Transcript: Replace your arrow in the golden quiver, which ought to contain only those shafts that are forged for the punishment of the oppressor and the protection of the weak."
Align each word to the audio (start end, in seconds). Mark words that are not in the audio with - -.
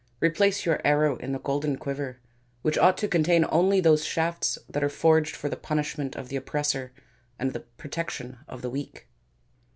Replace 0.19 0.65
your 0.65 0.81
arrow 0.83 1.17
in 1.17 1.31
the 1.31 1.37
golden 1.37 1.77
quiver, 1.77 2.19
which 2.63 2.75
ought 2.75 2.97
to 2.97 3.07
contain 3.07 3.45
only 3.49 3.79
those 3.79 4.03
shafts 4.03 4.57
that 4.67 4.83
are 4.83 4.89
forged 4.89 5.35
for 5.35 5.47
the 5.47 5.55
punishment 5.55 6.15
of 6.15 6.27
the 6.27 6.37
oppressor 6.37 6.91
and 7.37 7.53
the 7.53 7.59
protection 7.59 8.39
of 8.47 8.63
the 8.63 8.69
weak." 8.71 9.05